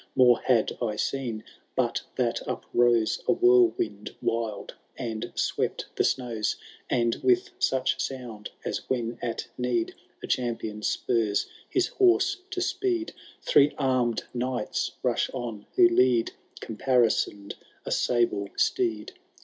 —More 0.15 0.39
had 0.39 0.75
I 0.81 0.95
seen, 0.95 1.43
but 1.75 2.01
that 2.15 2.39
uprose 2.47 3.21
A 3.27 3.33
whirlwind 3.33 4.15
vnld, 4.23 4.71
and 4.97 5.31
swept 5.35 5.95
the 5.95 6.03
snows; 6.03 6.55
And 6.89 7.17
with 7.21 7.51
such 7.59 8.01
sound 8.01 8.49
as 8.65 8.79
when 8.89 9.19
at 9.21 9.47
need 9.59 9.93
A 10.23 10.25
champion 10.25 10.81
spurs 10.81 11.45
his 11.69 11.85
horse 11.89 12.37
to 12.49 12.61
speed. 12.61 13.13
Three 13.43 13.75
aimed 13.79 14.23
knights 14.33 14.93
rush 15.03 15.29
on, 15.35 15.67
who 15.75 15.87
lead 15.87 16.31
Caparisoned 16.61 17.53
a 17.85 17.91
sable 17.91 18.49
steed. 18.57 19.11